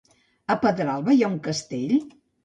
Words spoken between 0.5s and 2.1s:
A Pedralba hi ha un castell?